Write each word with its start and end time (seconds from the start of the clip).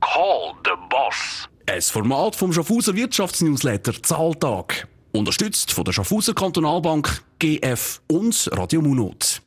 Call 0.00 0.54
the 0.62 0.72
Boss. 0.90 1.48
Ein 1.66 1.80
Format 1.80 2.36
vom 2.36 2.52
Schaffhauser 2.52 2.94
Wirtschaftsnewsletter 2.94 3.94
Zahltag. 4.02 4.88
Unterstützt 5.12 5.72
von 5.72 5.84
der 5.84 5.92
Schaffhauser 5.92 6.34
Kantonalbank, 6.34 7.24
GF 7.38 8.02
und 8.10 8.50
Radio 8.52 8.82
Munot. 8.82 9.40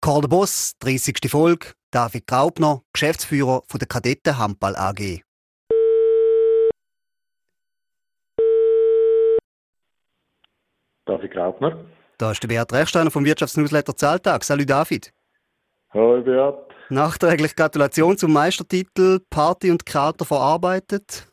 Karl 0.00 0.22
der 0.22 0.28
Boss, 0.28 0.72
30. 0.80 1.18
Folge. 1.28 1.68
David 1.92 2.26
Graubner, 2.26 2.82
Geschäftsführer 2.92 3.62
von 3.68 3.78
der 3.78 3.86
Kadetten 3.86 4.38
Handball 4.38 4.74
AG. 4.74 5.20
David 11.04 11.30
Graubner. 11.30 11.84
Da 12.18 12.32
ist 12.32 12.42
der 12.42 12.48
Beat 12.48 12.72
Rechsteiner 12.72 13.12
vom 13.12 13.24
Wirtschaftsnewsletter 13.24 13.94
Zahltag. 13.96 14.42
Salut 14.42 14.68
David. 14.68 15.12
Hallo 15.94 16.22
Beat. 16.22 16.54
Nachträglich 16.88 17.54
Gratulation 17.54 18.16
zum 18.16 18.32
Meistertitel, 18.32 19.20
Party 19.28 19.70
und 19.70 19.84
Krater 19.84 20.24
verarbeitet. 20.24 21.28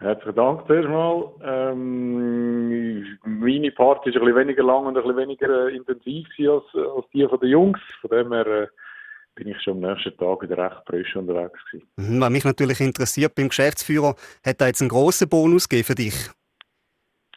Herzlichen 0.00 0.36
Dank 0.36 0.66
zuerst 0.66 0.88
mal. 0.88 1.32
Ähm, 1.42 3.18
meine 3.24 3.70
Party 3.72 4.10
war 4.14 4.20
ein 4.20 4.24
bisschen 4.26 4.36
weniger 4.36 4.62
lang 4.62 4.84
und 4.84 4.98
ein 4.98 5.02
bisschen 5.02 5.16
weniger 5.16 5.68
äh, 5.68 5.76
intensiv 5.76 6.28
als, 6.40 6.64
als 6.74 7.06
die 7.14 7.26
von 7.26 7.40
den 7.40 7.48
Jungs. 7.48 7.80
Von 8.02 8.10
dem 8.10 8.32
her 8.32 8.46
äh, 8.46 8.66
bin 9.34 9.48
ich 9.48 9.62
schon 9.62 9.82
am 9.82 9.90
nächsten 9.90 10.14
Tag 10.18 10.42
wieder 10.42 10.58
recht 10.58 10.82
frisch 10.86 11.16
unterwegs 11.16 11.58
gewesen. 11.70 11.88
Mhm, 11.96 12.20
was 12.20 12.30
mich 12.30 12.44
natürlich 12.44 12.80
interessiert 12.80 13.34
beim 13.34 13.48
Geschäftsführer, 13.48 14.14
hat 14.44 14.60
er 14.60 14.66
jetzt 14.66 14.82
einen 14.82 14.90
grossen 14.90 15.28
Bonus 15.30 15.70
gegeben 15.70 15.86
für 15.86 15.94
dich? 15.94 16.30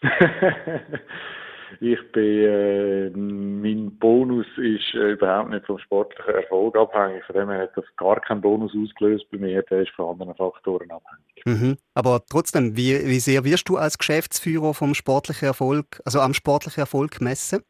ich 1.80 2.12
bin, 2.12 2.24
äh, 2.24 3.10
mein 3.12 3.98
Bonus 3.98 4.46
ist 4.58 4.94
äh, 4.94 5.14
überhaupt 5.14 5.50
nicht 5.50 5.66
vom 5.66 5.80
sportlichen 5.80 6.34
Erfolg 6.34 6.76
abhängig. 6.78 7.24
Von 7.26 7.36
dem 7.36 7.50
her 7.50 7.62
hat 7.62 7.78
das 7.78 7.86
gar 7.98 8.20
keinen 8.20 8.42
Bonus 8.42 8.74
ausgelöst 8.76 9.26
bei 9.32 9.38
mir. 9.38 9.62
Der 9.64 9.82
ist 9.82 9.92
von 9.92 10.12
anderen 10.12 10.36
Faktoren 10.36 10.92
abhängig. 10.92 11.46
Mhm. 11.46 11.78
Aber 11.94 12.22
trotzdem, 12.30 12.76
wie, 12.76 13.06
wie 13.06 13.20
sehr 13.20 13.44
wirst 13.44 13.70
du 13.70 13.78
als 13.78 13.98
Geschäftsführer 13.98 14.74
vom 14.74 14.94
sportlichen 14.94 15.48
Erfolg, 15.48 16.02
also 16.06 16.20
am 16.20 16.34
sportlichen 16.34 16.82
Erfolg 16.82 17.20
gemessen? 17.20 17.64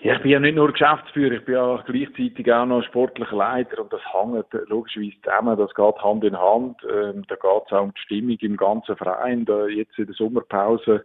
Ja, 0.00 0.14
ich 0.14 0.22
bin 0.22 0.30
ja 0.30 0.38
nicht 0.38 0.54
nur 0.54 0.70
Geschäftsführer, 0.70 1.32
ich 1.32 1.44
bin 1.44 1.54
ja 1.54 1.82
gleichzeitig 1.84 2.52
auch 2.52 2.66
noch 2.66 2.84
sportlicher 2.84 3.34
Leiter 3.34 3.82
und 3.82 3.92
das 3.92 4.00
hängt 4.12 4.46
logischerweise 4.68 5.20
zusammen, 5.22 5.58
das 5.58 5.74
geht 5.74 6.02
Hand 6.02 6.22
in 6.22 6.38
Hand. 6.38 6.76
Ähm, 6.84 7.24
da 7.26 7.34
geht 7.34 7.62
es 7.66 7.72
auch 7.72 7.82
um 7.82 7.92
die 7.92 8.00
Stimmung 8.02 8.36
im 8.40 8.56
ganzen 8.56 8.96
Verein. 8.96 9.44
Da 9.46 9.66
jetzt 9.66 9.98
in 9.98 10.06
der 10.06 10.14
Sommerpause 10.14 11.04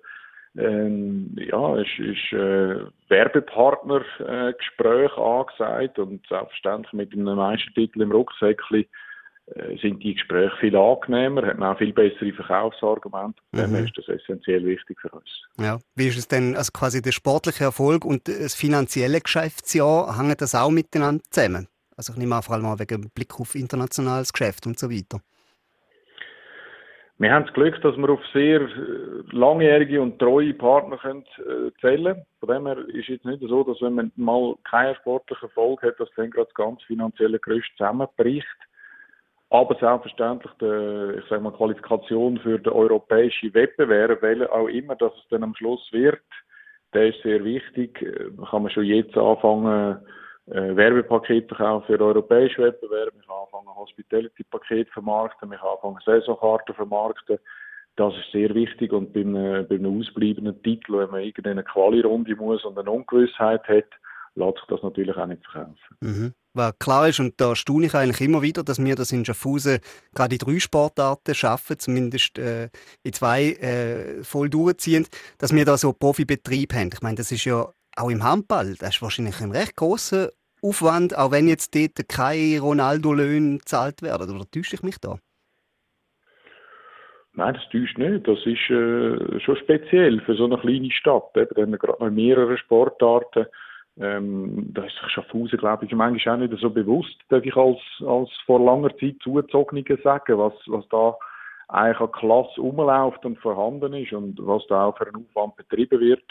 ähm, 0.57 1.35
ja, 1.37 1.77
ist, 1.77 1.99
ist 1.99 2.33
äh, 2.33 2.85
Werbepartnergespräch 3.07 5.17
äh, 5.17 5.21
angesagt 5.21 5.99
und 5.99 6.25
selbstverständlich 6.27 6.93
mit 6.93 7.13
einem 7.13 7.35
Meistertitel 7.35 8.01
im 8.01 8.11
Rucksäckchen 8.11 8.85
äh, 9.55 9.77
sind 9.81 10.03
die 10.03 10.15
Gespräche 10.15 10.55
viel 10.59 10.75
angenehmer, 10.75 11.45
hat 11.45 11.57
man 11.57 11.73
auch 11.73 11.77
viel 11.77 11.93
bessere 11.93 12.33
Verkaufsargumente. 12.33 13.41
Mhm. 13.51 13.57
Dann 13.57 13.75
ist 13.75 13.97
das 13.97 14.09
essentiell 14.09 14.65
wichtig 14.65 14.99
für 14.99 15.09
uns. 15.09 15.29
Ja. 15.57 15.79
Wie 15.95 16.07
ist 16.07 16.17
es 16.17 16.27
denn, 16.27 16.55
also 16.55 16.71
quasi 16.73 17.01
der 17.01 17.11
sportliche 17.11 17.65
Erfolg 17.65 18.03
und 18.03 18.27
das 18.27 18.55
finanzielle 18.55 19.21
Geschäftsjahr, 19.21 20.17
hängen 20.17 20.35
das 20.37 20.53
auch 20.53 20.71
miteinander 20.71 21.23
zusammen? 21.29 21.67
Also 21.95 22.13
ich 22.13 22.19
nehme 22.19 22.35
an, 22.35 22.43
vor 22.43 22.55
allem 22.55 22.79
wegen 22.79 23.09
Blick 23.13 23.39
auf 23.39 23.55
internationales 23.55 24.33
Geschäft 24.33 24.67
und 24.67 24.79
so 24.79 24.89
weiter. 24.89 25.21
Wir 27.21 27.31
haben 27.31 27.45
das 27.45 27.53
Glück, 27.53 27.79
dass 27.83 27.95
wir 27.97 28.09
auf 28.09 28.25
sehr 28.33 28.61
äh, 28.61 28.67
langjährige 29.31 30.01
und 30.01 30.17
treue 30.17 30.55
Partner 30.55 30.97
können, 30.97 31.23
äh, 31.37 31.69
zählen 31.79 32.25
Von 32.39 32.49
dem 32.49 32.65
her 32.65 32.79
ist 32.79 33.01
es 33.01 33.07
jetzt 33.09 33.25
nicht 33.25 33.43
so, 33.47 33.63
dass 33.63 33.79
wenn 33.79 33.93
man 33.93 34.11
mal 34.15 34.55
keinen 34.63 34.95
sportlichen 34.95 35.47
Erfolg 35.47 35.83
hat, 35.83 35.99
dass 35.99 36.09
dann 36.15 36.31
gerade 36.31 36.47
das 36.47 36.55
ganze 36.55 36.83
finanzielle 36.87 37.37
Gerüst 37.37 37.69
zusammenbricht. 37.77 38.47
Aber 39.51 39.75
selbstverständlich 39.75 40.51
die 40.59 41.19
ich 41.19 41.29
sage 41.29 41.43
mal, 41.43 41.53
Qualifikation 41.53 42.39
für 42.39 42.57
den 42.57 42.73
europäischen 42.73 43.53
Wettbewerb, 43.53 44.19
weil 44.23 44.47
auch 44.47 44.67
immer, 44.67 44.95
dass 44.95 45.13
es 45.13 45.27
dann 45.29 45.43
am 45.43 45.53
Schluss 45.53 45.87
wird, 45.91 46.23
der 46.95 47.09
ist 47.09 47.21
sehr 47.21 47.43
wichtig. 47.43 48.03
Da 48.35 48.45
kann 48.47 48.63
man 48.63 48.71
schon 48.71 48.85
jetzt 48.85 49.15
anfangen, 49.15 49.99
äh, 50.51 50.75
Werbepakete 50.75 51.47
verkaufen 51.55 51.85
für 51.87 51.97
den 51.97 52.07
europäischen 52.07 52.63
Wettbewerb. 52.63 53.13
Man 53.15 53.25
kann 53.25 53.35
anfangen, 53.45 53.75
Hospitality-Pakete 53.75 54.91
vermarkten. 54.91 55.49
Man 55.49 55.57
kann 55.57 55.69
anfangen, 55.69 55.99
Saisonkarten 56.05 56.75
vermarkten. 56.75 57.37
Das 57.95 58.13
ist 58.13 58.31
sehr 58.31 58.53
wichtig 58.55 58.93
und 58.93 59.13
bei 59.13 59.21
einem, 59.21 59.67
bei 59.67 59.75
einem 59.75 59.99
ausbleibenden 59.99 60.61
Titel, 60.63 60.97
wenn 60.97 61.11
man 61.11 61.21
irgendeine 61.21 61.63
Quali-Runde 61.63 62.35
muss 62.35 62.63
und 62.63 62.77
eine 62.77 62.89
Ungewissheit 62.89 63.67
hat, 63.67 63.85
lässt 64.35 64.57
sich 64.57 64.67
das 64.69 64.81
natürlich 64.81 65.15
auch 65.17 65.25
nicht 65.25 65.45
verkaufen. 65.45 65.97
Mhm. 65.99 66.33
Was 66.53 66.77
klar 66.79 67.07
ist, 67.07 67.19
und 67.19 67.39
da 67.39 67.55
staune 67.55 67.85
ich 67.85 67.95
eigentlich 67.95 68.21
immer 68.21 68.41
wieder, 68.41 68.63
dass 68.63 68.83
wir 68.83 68.95
das 68.95 69.11
in 69.11 69.23
Schaffhausen 69.23 69.79
gerade 70.13 70.35
in 70.35 70.39
drei 70.39 70.59
Sportarten 70.59 71.35
schaffen, 71.35 71.79
zumindest 71.79 72.37
äh, 72.37 72.69
in 73.03 73.13
zwei 73.13 73.51
äh, 73.53 74.23
voll 74.23 74.49
durchziehen, 74.49 75.07
dass 75.37 75.53
wir 75.53 75.65
da 75.65 75.77
so 75.77 75.93
Profibetrieb 75.93 76.73
haben. 76.73 76.89
Ich 76.93 77.01
meine, 77.01 77.15
das 77.15 77.31
ist 77.31 77.45
ja 77.45 77.69
auch 77.95 78.09
im 78.09 78.23
Handball, 78.23 78.75
das 78.75 78.95
ist 78.95 79.01
wahrscheinlich 79.01 79.39
ein 79.41 79.51
recht 79.51 79.75
grosser 79.75 80.29
Aufwand, 80.61 81.17
auch 81.17 81.31
wenn 81.31 81.47
jetzt 81.47 81.75
dort 81.75 82.07
keine 82.07 82.59
Ronaldo-Löhne 82.59 83.57
gezahlt 83.57 84.01
werden. 84.01 84.35
Oder 84.35 84.45
täusche 84.49 84.75
ich 84.75 84.83
mich 84.83 84.97
da? 84.99 85.17
Nein, 87.33 87.53
das 87.53 87.63
täuscht 87.71 87.97
nicht. 87.97 88.27
Das 88.27 88.39
ist 88.39 88.69
äh, 88.69 89.39
schon 89.39 89.55
speziell 89.57 90.21
für 90.21 90.35
so 90.35 90.45
eine 90.45 90.57
kleine 90.57 90.91
Stadt. 90.91 91.35
Eben, 91.35 91.55
dann 91.55 91.79
gerade 91.79 92.03
noch 92.03 92.11
mehrere 92.11 92.57
Sportarten 92.57 93.45
ähm, 93.99 94.69
da 94.73 94.83
ist 94.85 94.95
sich 94.95 95.11
Schaffhausen, 95.11 95.57
glaube 95.57 95.85
ich, 95.85 95.91
manchmal 95.91 96.35
auch 96.35 96.39
nicht 96.39 96.61
so 96.61 96.69
bewusst, 96.69 97.15
darf 97.29 97.43
ich 97.43 97.55
als, 97.55 97.79
als 98.05 98.29
vor 98.45 98.59
langer 98.59 98.95
Zeit 98.97 99.17
Zugezogene 99.21 99.83
sagen, 100.03 100.37
was, 100.37 100.53
was 100.67 100.87
da 100.89 101.15
eigentlich 101.67 101.99
an 101.99 102.11
Klasse 102.11 102.61
rumläuft 102.61 103.25
und 103.25 103.39
vorhanden 103.39 103.93
ist 103.93 104.13
und 104.13 104.39
was 104.39 104.65
da 104.67 104.85
auch 104.85 104.97
für 104.97 105.07
einen 105.07 105.27
Aufwand 105.27 105.55
betrieben 105.57 105.99
wird, 105.99 106.23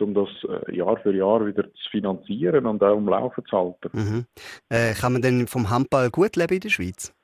um 0.00 0.14
das 0.14 0.28
äh, 0.48 0.76
Jahr 0.76 0.96
für 0.98 1.14
Jahr 1.14 1.44
wieder 1.46 1.64
zu 1.64 1.90
finanzieren 1.90 2.66
und 2.66 2.82
auch 2.82 2.96
um 2.96 3.08
Laufen 3.08 3.44
zu 3.46 3.56
halten. 3.56 3.90
Mhm. 3.92 4.26
Äh, 4.68 4.94
kann 4.94 5.12
man 5.12 5.22
denn 5.22 5.46
vom 5.46 5.70
Handball 5.70 6.10
gut 6.10 6.36
leben 6.36 6.54
in 6.54 6.60
der 6.60 6.70
Schweiz? 6.70 7.14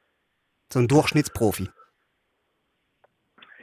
So 0.72 0.80
ein 0.80 0.88
Durchschnittsprofi? 0.88 1.68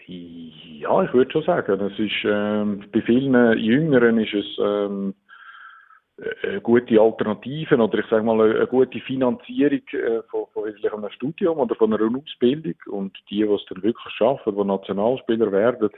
Ja, 0.07 1.03
ich 1.03 1.13
würde 1.13 1.31
schon 1.31 1.43
sagen. 1.43 1.79
Es 1.81 1.99
ist, 1.99 2.23
ähm, 2.25 2.85
bei 2.91 3.01
vielen 3.01 3.57
Jüngeren 3.57 4.19
ist 4.19 4.33
es 4.33 4.45
ähm, 4.59 5.16
äh, 6.17 6.61
gute 6.61 6.99
Alternativen 7.01 7.81
oder 7.81 7.99
ich 7.99 8.05
sage 8.05 8.23
mal 8.23 8.39
eine, 8.39 8.67
gute 8.67 8.99
Finanzierung 9.01 9.81
äh, 9.91 10.22
von, 10.29 10.45
von 10.53 10.63
einem 10.66 11.09
Studium 11.11 11.57
oder 11.57 11.75
von 11.75 11.93
einer 11.93 12.05
Ausbildung 12.05 12.75
und 12.87 13.17
die, 13.29 13.43
die 13.43 13.43
es 13.43 13.66
dann 13.67 13.83
wirklich 13.83 14.13
schaffen, 14.13 14.55
die 14.55 14.63
Nationalspieler 14.63 15.51
werden, 15.51 15.89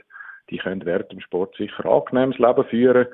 die 0.50 0.58
können 0.58 0.84
während 0.84 1.10
dem 1.12 1.20
Sport 1.20 1.54
sicher 1.56 1.84
ein 1.84 1.90
angenehmes 1.90 2.38
Leben 2.38 2.64
führen. 2.64 3.06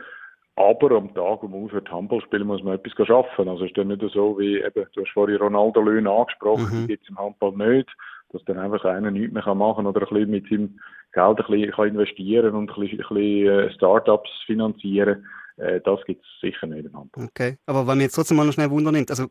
Aber 0.56 0.92
am 0.92 1.12
Tag, 1.14 1.42
wo 1.42 1.48
man 1.48 1.64
aufhört 1.64 1.90
Handball 1.90 2.20
spielen, 2.20 2.46
muss 2.46 2.62
man 2.62 2.74
etwas 2.74 3.06
schaffen. 3.06 3.48
Also 3.48 3.64
es 3.64 3.70
ist 3.70 3.76
dann 3.76 3.88
nicht 3.88 4.02
so 4.12 4.38
wie, 4.38 4.60
eben, 4.60 4.86
du 4.92 5.00
hast 5.00 5.12
vorhin 5.12 5.36
Ronaldo 5.36 5.80
Löhne 5.80 6.10
angesprochen, 6.10 6.66
mhm. 6.70 6.80
die 6.82 6.86
gibt 6.88 7.02
es 7.02 7.10
im 7.10 7.18
Handball 7.18 7.52
nicht, 7.52 7.90
dass 8.30 8.44
dann 8.44 8.58
einfach 8.58 8.84
einer 8.84 9.10
nichts 9.10 9.34
mehr 9.34 9.54
machen 9.54 9.84
kann 9.84 9.86
oder 9.86 10.02
ein 10.02 10.08
bisschen 10.08 10.30
mit 10.30 10.48
seinem 10.48 10.78
Geld 11.12 11.40
ein 11.40 11.74
bisschen 11.74 11.86
investieren 11.88 12.54
und 12.54 12.70
ein 12.70 12.80
bisschen, 12.80 13.00
ein 13.00 13.08
bisschen 13.08 13.46
äh, 13.48 13.72
Startups 13.74 14.30
finanzieren 14.46 15.26
äh, 15.56 15.80
das 15.84 16.00
gibt 16.04 16.24
es 16.24 16.40
sicher 16.40 16.66
nicht 16.66 16.86
im 16.86 16.96
Handball. 16.96 17.24
Okay, 17.26 17.58
aber 17.66 17.86
wenn 17.86 17.98
mir 17.98 18.04
jetzt 18.04 18.14
trotzdem 18.14 18.36
mal 18.36 18.46
noch 18.46 18.52
schnell 18.52 18.70
Wunder 18.70 18.92
nimmt, 18.92 19.10
also 19.10 19.26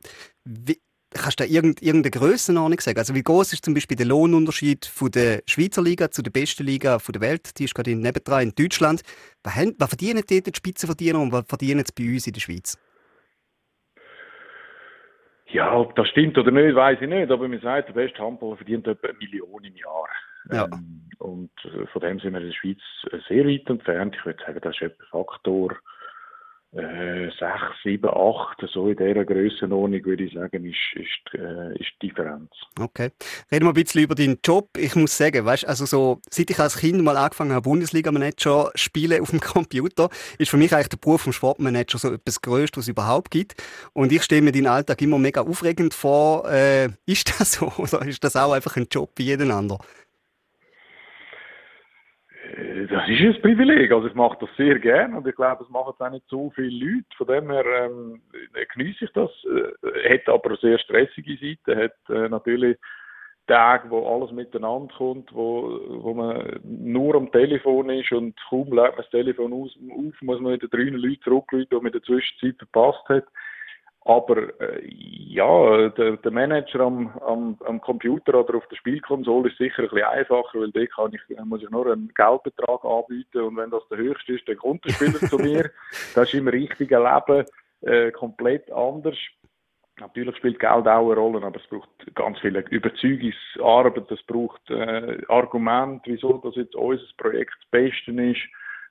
wie, 0.46 0.80
kannst 1.14 1.40
du 1.40 1.44
da 1.44 1.50
irgend, 1.50 1.82
irgendeine 1.82 2.12
Grössenordnung 2.12 2.80
sagen? 2.80 2.98
Also 2.98 3.16
wie 3.16 3.24
groß 3.24 3.54
ist 3.54 3.66
zum 3.66 3.74
Beispiel 3.74 3.98
der 3.98 4.06
Lohnunterschied 4.08 4.86
von 4.86 5.12
der 5.12 5.42
Schweizer 5.48 5.82
Liga 5.82 6.12
zu 6.12 6.22
der 6.22 6.32
besten 6.32 6.66
Liga 6.66 6.98
der 6.98 7.22
Welt? 7.22 7.58
Die 7.60 7.66
ist 7.66 7.76
gerade 7.76 7.92
in 7.92 8.00
nebendran 8.00 8.44
in 8.44 8.54
Deutschland. 8.56 9.02
Was, 9.44 9.56
haben, 9.56 9.76
was 9.80 9.90
verdienen 9.90 10.24
die, 10.30 10.42
die 10.42 10.52
Spitzenverdiener 10.56 11.20
und 11.20 11.32
was 11.32 11.46
verdienen 11.48 11.84
sie 11.86 11.94
bei 11.96 12.14
uns 12.14 12.28
in 12.28 12.34
der 12.34 12.42
Schweiz? 12.42 12.78
Ja, 15.48 15.76
ob 15.76 15.96
das 15.96 16.10
stimmt 16.10 16.38
oder 16.38 16.50
nicht, 16.50 16.76
weiß 16.76 17.00
ich 17.02 17.08
nicht. 17.08 17.32
Aber 17.32 17.48
man 17.48 17.62
sagt, 17.62 17.90
der 17.90 17.94
beste 17.94 18.24
Handballer 18.24 18.58
verdient 18.58 18.88
etwa 18.88 19.08
eine 19.08 19.18
Million 19.20 19.64
im 19.64 19.76
Jahr. 19.76 20.08
Ja. 20.52 20.66
Ähm, 20.66 21.10
und 21.20 21.52
äh, 21.64 21.86
von 21.88 22.02
dem 22.02 22.20
sind 22.20 22.34
wir 22.34 22.42
in 22.42 22.48
der 22.48 22.54
Schweiz 22.54 22.80
sehr 23.28 23.46
weit 23.46 23.70
entfernt. 23.70 24.16
Ich 24.18 24.26
würde 24.26 24.44
sagen, 24.44 24.60
das 24.62 24.76
ist 24.76 24.82
etwa 24.82 25.04
Faktor 25.12 25.78
äh, 26.76 27.30
6, 27.30 27.40
7, 27.84 28.10
8, 28.10 28.64
so 28.72 28.90
in 28.90 28.98
dieser 28.98 29.26
Grössenordnung 29.26 30.04
würde 30.06 30.24
ich 30.24 30.34
sagen, 30.34 30.66
ist, 30.66 30.76
ist, 30.96 31.40
äh, 31.40 31.74
ist 31.80 31.92
die 32.02 32.08
Differenz. 32.08 32.50
Okay. 32.80 33.12
Reden 33.52 33.66
wir 33.66 33.72
ein 33.72 33.74
bisschen 33.74 34.04
über 34.04 34.16
deinen 34.16 34.40
Job. 34.44 34.70
Ich 34.78 34.96
muss 34.96 35.16
sagen, 35.16 35.46
weißt, 35.46 35.68
also 35.68 35.86
so, 35.86 36.20
seit 36.30 36.50
ich 36.50 36.60
als 36.60 36.78
Kind 36.78 37.02
mal 37.04 37.18
angefangen 37.18 37.52
habe, 37.52 37.70
Bundesliga-Manager 37.70 38.72
spielen 38.76 39.22
auf 39.22 39.30
dem 39.30 39.40
Computer, 39.42 40.10
ist 40.38 40.50
für 40.50 40.58
mich 40.58 40.74
eigentlich 40.74 40.90
der 40.90 40.98
Beruf 40.98 41.22
vom 41.22 41.34
Sportmanager 41.34 41.98
so 41.98 42.12
etwas 42.12 42.42
Größtes, 42.42 42.78
was 42.78 42.86
es 42.86 42.90
überhaupt 42.90 43.30
gibt. 43.30 43.54
Und 43.94 44.12
ich 44.12 44.24
stelle 44.24 44.42
mir 44.42 44.52
deinen 44.52 44.68
Alltag 44.68 45.02
immer 45.02 45.20
mega 45.20 45.42
aufregend 45.42 45.94
vor. 45.94 46.50
Äh, 46.50 46.90
ist 47.06 47.40
das 47.40 47.54
so 47.54 47.72
oder 47.78 48.02
ist 48.08 48.24
das 48.24 48.36
auch 48.36 48.52
einfach 48.52 48.78
ein 48.78 48.88
Job 48.92 49.12
wie 49.18 49.26
jeden 49.26 49.52
anderen? 49.52 49.80
Das 52.94 53.10
ist 53.10 53.22
ein 53.22 53.42
Privileg. 53.42 53.92
Also 53.92 54.08
ich 54.08 54.14
mache 54.14 54.38
das 54.40 54.50
sehr 54.56 54.78
gerne 54.78 55.18
und 55.18 55.28
ich 55.28 55.36
glaube, 55.36 55.64
das 55.64 55.70
machen 55.70 55.96
auch 55.98 56.10
nicht 56.12 56.30
so 56.30 56.52
viele 56.52 56.70
Leute. 56.70 57.08
Von 57.18 57.26
dem 57.26 57.50
her 57.50 57.66
ähm, 57.66 58.22
genieße 58.76 59.06
ich 59.06 59.12
das. 59.14 59.32
Äh, 59.46 60.14
hat 60.14 60.30
aber 60.30 60.50
eine 60.50 60.58
sehr 60.58 60.78
stressige 60.78 61.36
Seite. 61.38 61.86
Hat 61.86 62.16
äh, 62.16 62.30
natürlich 62.30 62.78
Tage, 63.48 63.90
wo 63.90 64.08
alles 64.08 64.32
miteinander 64.32 64.94
kommt, 64.96 65.34
wo, 65.34 65.80
wo 65.90 66.14
man 66.14 66.60
nur 66.64 67.16
am 67.16 67.32
Telefon 67.32 67.90
ist 67.90 68.12
und 68.12 68.40
kaum 68.48 68.68
lädt 68.68 68.92
man 68.92 68.98
das 68.98 69.10
Telefon 69.10 69.54
aus, 69.54 69.76
auf, 69.92 70.22
muss 70.22 70.40
man 70.40 70.54
wieder 70.54 70.68
drei 70.68 70.84
Leute 70.84 71.20
zurückrufen, 71.22 71.66
die 71.72 71.76
man 71.76 71.88
in 71.88 71.92
der 71.94 72.04
Zwischenzeit 72.04 72.58
verpasst 72.60 73.10
hat. 73.10 73.26
Aber 74.06 74.38
äh, 74.60 74.82
ja, 74.86 75.88
der, 75.90 76.18
der 76.18 76.32
Manager 76.32 76.82
am, 76.82 77.08
am, 77.26 77.58
am, 77.66 77.80
Computer 77.80 78.40
oder 78.40 78.58
auf 78.58 78.68
der 78.68 78.76
Spielkonsole 78.76 79.50
ist 79.50 79.58
sicher 79.58 79.84
ein 79.84 79.90
bisschen 79.90 80.06
einfacher, 80.06 80.60
weil 80.60 80.72
da 80.72 80.86
kann 80.88 81.14
ich, 81.14 81.38
muss 81.46 81.64
ich 81.64 81.70
nur 81.70 81.92
einen 81.92 82.12
Geldbetrag 82.14 82.84
anbieten 82.84 83.42
und 83.42 83.56
wenn 83.56 83.70
das 83.70 83.88
der 83.90 84.00
höchste 84.00 84.34
ist, 84.34 84.48
dann 84.48 84.58
kommt 84.58 84.84
der 84.84 84.92
Spieler 84.92 85.20
zu 85.30 85.38
mir. 85.38 85.72
Das 86.16 86.28
ist 86.28 86.34
im 86.34 86.48
richtigen 86.48 87.02
Leben 87.02 87.46
äh, 87.82 88.12
komplett 88.12 88.70
anders. 88.72 89.18
Natürlich 90.00 90.36
spielt 90.38 90.60
Geld 90.60 90.88
auch 90.88 91.06
eine 91.06 91.16
Rolle, 91.16 91.46
aber 91.46 91.60
es 91.60 91.68
braucht 91.68 91.90
ganz 92.16 92.40
viel 92.40 92.58
Überzeugungsarbeit, 92.58 94.12
es 94.12 94.24
braucht 94.24 94.70
äh, 94.70 95.22
Argument, 95.30 96.02
wieso 96.06 96.40
das 96.44 96.56
jetzt 96.56 96.76
unser 96.76 97.06
Projekt 97.18 97.54
das 97.62 97.70
Beste 97.70 98.12
ist 98.12 98.42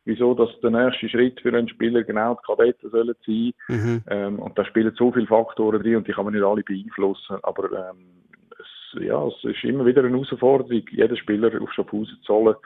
wieso 0.04 0.34
das 0.34 0.48
der 0.60 0.70
nächste 0.70 1.08
Schritt 1.08 1.40
für 1.40 1.48
einen 1.50 1.68
Spieler 1.68 2.02
genau 2.02 2.34
die 2.34 2.46
Kadetten 2.46 2.90
sollen 2.90 3.14
sein. 3.26 3.52
Mhm. 3.68 4.02
Ähm, 4.08 4.38
und 4.38 4.58
da 4.58 4.64
spielen 4.64 4.94
so 4.96 5.12
viele 5.12 5.26
Faktoren 5.26 5.82
drin 5.82 5.96
und 5.96 6.08
die 6.08 6.12
kann 6.12 6.24
man 6.24 6.34
nicht 6.34 6.44
alle 6.44 6.62
beeinflussen. 6.62 7.36
Aber 7.42 7.64
ähm, 7.72 8.24
es, 8.58 9.02
ja, 9.02 9.26
es 9.26 9.44
ist 9.44 9.64
immer 9.64 9.86
wieder 9.86 10.02
eine 10.02 10.10
Herausforderung. 10.10 10.82
Jeder 10.90 11.16
Spieler 11.16 11.50
auf 11.60 11.72
Schaffhausen 11.72 12.18
zu 12.22 12.22
zahlen, 12.22 12.56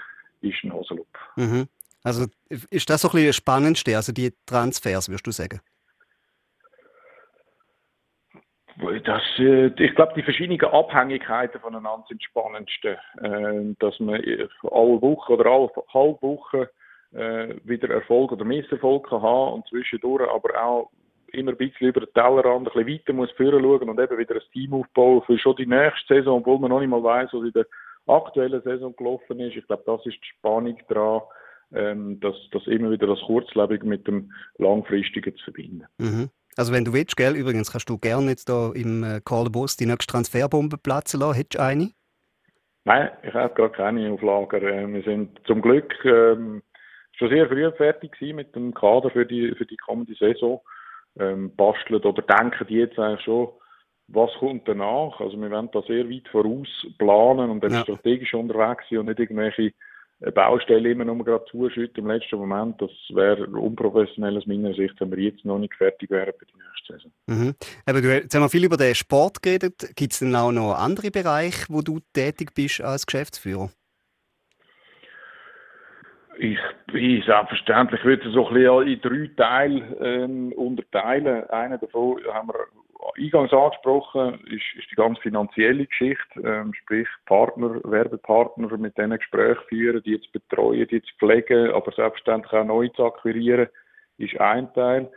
ist 0.41 0.65
ein 0.65 0.73
Hosenlob. 0.73 1.07
Mhm. 1.37 1.67
Also 2.03 2.27
ist 2.49 2.89
das 2.89 3.03
so 3.03 3.09
ein 3.09 3.13
bisschen 3.13 3.27
das 3.27 3.37
Spannendste, 3.37 3.97
also 3.97 4.13
die 4.13 4.33
Transfers, 4.47 5.09
würdest 5.09 5.27
du 5.27 5.33
sagen? 5.33 5.61
Das, 9.05 9.23
äh, 9.39 9.69
ich 9.83 9.95
glaube, 9.95 10.13
die 10.15 10.23
verschiedenen 10.23 10.61
Abhängigkeiten 10.61 11.61
voneinander 11.61 12.05
sind 12.09 12.21
das 12.21 12.29
Spannendste. 12.31 12.99
Äh, 13.23 13.75
dass 13.79 13.99
man 14.01 14.17
alle 14.21 15.03
Woche 15.03 15.33
oder 15.33 15.47
alle 15.47 15.71
halbe 15.93 16.23
Woche 16.23 16.71
äh, 17.17 17.57
wieder 17.65 17.91
Erfolg 17.91 18.33
oder 18.33 18.45
Misserfolg 18.45 19.09
kann 19.09 19.23
haben 19.23 19.55
und 19.55 19.69
zwischendurch 19.69 20.29
aber 20.31 20.63
auch 20.63 20.91
immer 21.33 21.53
ein 21.53 21.57
bisschen 21.57 21.89
über 21.89 22.01
den 22.01 22.13
Tellerrand 22.15 22.69
ein 22.69 22.73
bisschen 22.73 22.89
weiter 22.89 23.13
muss 23.13 23.31
führen 23.33 23.63
schauen 23.63 23.89
und 23.89 24.01
eben 24.01 24.19
wieder 24.19 24.35
ein 24.35 24.53
Team 24.53 24.75
aufbauen 24.75 25.23
für 25.27 25.39
schon 25.39 25.57
die 25.57 25.67
nächste 25.67 26.15
Saison, 26.15 26.41
obwohl 26.41 26.59
man 26.59 26.71
noch 26.71 26.81
nicht 26.81 26.89
mal 26.89 27.03
weiß, 27.03 27.31
was 27.33 27.45
in 27.45 27.53
der 27.53 27.67
aktuellen 28.07 28.63
Saison 28.63 28.95
gelaufen 28.97 29.41
ist. 29.41 29.57
Ich 29.57 29.67
glaube, 29.67 29.83
das 29.87 30.07
ist 30.07 30.19
die 30.23 30.29
Spannung 30.39 30.79
daran, 30.89 31.23
ähm, 31.75 32.21
dass, 32.21 32.37
dass 32.53 32.67
immer 32.67 32.91
wieder 32.91 33.07
das 33.07 33.21
Kurzlebige 33.21 33.87
mit 33.87 34.07
dem 34.07 34.33
Langfristigen 34.59 35.35
zu 35.37 35.45
verbinden. 35.45 35.85
Mhm. 35.99 36.31
Also 36.57 36.73
wenn 36.73 36.85
du 36.85 36.93
willst, 36.93 37.17
gell, 37.17 37.37
übrigens 37.37 37.73
kannst 37.73 37.91
du 37.91 37.99
gerne 37.99 38.31
jetzt 38.31 38.49
da 38.49 38.71
im 38.73 39.03
äh, 39.03 39.21
Karl 39.25 39.51
Boss 39.51 39.77
die 39.77 39.87
nächste 39.87 40.07
Transferbombe 40.07 40.79
platzen 40.79 41.21
lassen. 41.21 41.35
Hättest 41.35 41.55
du 41.55 41.63
eine? 41.63 41.91
Nein, 42.85 43.11
ich 43.25 43.35
habe 43.35 43.53
gerade 43.55 43.75
keine 43.75 44.13
auf 44.13 44.23
Lager. 44.23 44.63
Äh, 44.63 44.87
wir 44.87 45.03
sind 45.03 45.39
zum 45.47 45.61
Glück 45.61 45.93
ähm, 46.05 46.63
schon 47.17 47.31
sehr 47.31 47.49
früh 47.49 47.71
fertig 47.73 48.13
gewesen 48.13 48.37
mit 48.37 48.55
dem 48.55 48.73
Kader 48.75 49.11
für 49.11 49.27
die, 49.27 49.53
für 49.57 49.67
die 49.67 49.77
kommende 49.77 50.15
Saison. 50.15 50.61
Ähm, 51.19 51.55
basteln 51.57 52.03
oder 52.03 52.23
denken 52.23 52.67
die 52.69 52.75
jetzt 52.75 52.99
eigentlich 52.99 53.25
schon, 53.25 53.49
was 54.09 54.31
kommt 54.39 54.69
danach? 54.69 55.19
Also 55.19 55.37
wir 55.37 55.51
wollen 55.51 55.71
da 55.73 55.83
sehr 55.83 56.09
weit 56.09 56.29
voraus 56.29 56.69
planen 56.99 57.51
und 57.51 57.65
ja. 57.65 57.83
strategisch 57.83 58.35
unterwegs 58.35 58.85
sein 58.89 58.99
und 58.99 59.07
nicht 59.07 59.19
irgendwelche 59.19 59.73
Baustellen 60.35 60.87
immer 60.87 61.05
nur 61.05 61.25
gerade 61.25 61.45
zuschütten 61.51 62.05
im 62.05 62.11
letzten 62.11 62.37
Moment. 62.37 62.81
Das 62.81 62.91
wäre 63.11 63.47
unprofessionell 63.47 64.37
aus 64.39 64.47
meiner 64.47 64.73
Sicht, 64.75 64.95
wenn 64.99 65.11
wir 65.11 65.19
jetzt 65.19 65.45
noch 65.45 65.59
nicht 65.59 65.75
fertig 65.75 66.11
wären 66.11 66.33
für 66.39 66.47
die 66.47 66.55
nächste 66.55 66.95
Saison. 66.95 67.13
Mhm. 67.27 67.55
Aber 67.85 68.01
du, 68.01 68.15
jetzt 68.15 68.35
haben 68.35 68.43
wir 68.43 68.49
viel 68.49 68.65
über 68.65 68.79
den 68.79 68.95
Sport 68.95 69.43
geredet. 69.43 69.95
Gibt 69.95 70.13
es 70.13 70.21
denn 70.21 70.35
auch 70.35 70.53
noch 70.53 70.75
andere 70.75 71.11
Bereiche, 71.11 71.67
wo 71.69 71.83
du 71.83 72.01
tätig 72.15 72.55
bist 72.55 72.81
als 72.81 73.05
Geschäftsführer? 73.05 73.71
Ich 76.39 76.59
bin 76.93 77.23
selbstverständlich, 77.23 78.01
ich 78.01 78.07
würde 78.07 78.29
es 78.29 78.35
so 78.35 78.49
ein 78.49 78.55
bisschen 78.55 78.89
in 78.89 79.01
drei 79.01 79.31
Teile 79.37 79.97
ähm, 80.01 80.53
unterteilen. 80.53 81.49
Einer 81.49 81.79
davon 81.79 82.21
haben 82.31 82.49
wir 82.49 82.67
eingangs 83.17 83.53
angesprochen, 83.53 84.41
ist, 84.47 84.65
ist 84.79 84.91
die 84.91 84.97
ganz 84.97 85.19
finanzielle 85.21 85.87
Geschichte, 85.87 86.41
ähm, 86.45 86.75
sprich 86.75 87.09
Partner, 87.25 87.81
Werbepartner, 87.85 88.77
mit 88.77 88.99
denen 88.99 89.19
Gespräche 89.19 89.61
führen, 89.69 90.03
die 90.03 90.13
jetzt 90.13 90.31
betreuen, 90.33 90.87
die 90.91 90.97
jetzt 90.97 91.11
pflegen, 91.19 91.71
aber 91.71 91.93
selbstverständlich 91.93 92.53
auch 92.53 92.65
neu 92.65 92.89
zu 92.89 93.05
akquirieren, 93.05 93.69
ist 94.19 94.39
ein 94.39 94.73
Teil. 94.75 95.11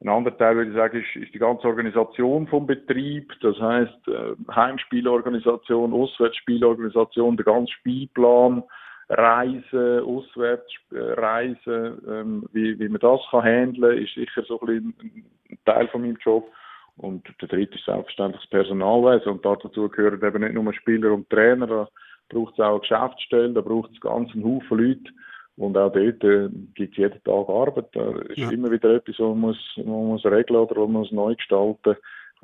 Ein 0.00 0.08
anderer 0.08 0.36
Teil, 0.36 0.56
würde 0.56 0.70
ich 0.70 0.76
sagen, 0.76 1.00
ist, 1.00 1.16
ist 1.16 1.34
die 1.34 1.38
ganze 1.38 1.66
Organisation 1.66 2.46
vom 2.46 2.66
Betrieb. 2.66 3.32
Das 3.40 3.58
heißt, 3.58 4.08
äh, 4.08 4.54
Heimspielorganisation, 4.54 5.92
Auswärtsspielorganisation, 5.92 7.36
der 7.36 7.44
ganze 7.44 7.72
Spielplan, 7.72 8.62
Reisen, 9.08 10.00
Auswärtsreisen, 10.00 12.02
ähm, 12.08 12.48
wie, 12.52 12.78
wie 12.78 12.88
man 12.88 13.00
das 13.00 13.20
kann 13.30 13.44
handeln, 13.44 13.98
ist 13.98 14.14
sicher 14.14 14.42
so 14.46 14.60
ein, 14.60 14.94
ein 15.50 15.58
Teil 15.64 15.88
von 15.88 16.02
meinem 16.02 16.18
Job. 16.24 16.50
Und 16.96 17.26
der 17.40 17.48
dritte 17.48 17.74
ist 17.74 17.84
selbstverständlich 17.84 18.42
das 18.42 18.50
Personalwesen. 18.50 19.32
Und 19.32 19.44
dazu 19.44 19.88
gehören 19.88 20.22
eben 20.22 20.42
nicht 20.42 20.54
nur 20.54 20.72
Spieler 20.72 21.12
und 21.12 21.28
Trainer, 21.28 21.66
da 21.66 21.88
braucht 22.28 22.54
es 22.54 22.60
auch 22.60 22.80
Geschäftsstellen, 22.80 23.54
da 23.54 23.60
braucht 23.60 23.90
es 23.92 24.00
ganz 24.00 24.32
einen 24.32 24.44
Haufen 24.44 24.78
Leute. 24.78 25.10
Und 25.56 25.76
auch 25.76 25.92
dort 25.92 26.24
äh, 26.24 26.48
gibt 26.74 26.92
es 26.92 26.96
jeden 26.96 27.22
Tag 27.22 27.48
Arbeit. 27.48 27.88
Da 27.92 28.10
ist 28.28 28.38
ja. 28.38 28.50
immer 28.50 28.70
wieder 28.70 28.94
etwas, 28.94 29.18
was 29.18 29.28
man 29.28 29.38
muss, 29.38 29.58
man 29.76 30.06
muss 30.06 30.24
regeln 30.24 30.60
oder 30.60 30.80
man 30.80 30.92
muss 30.92 31.12
neu 31.12 31.34
gestalten 31.34 31.96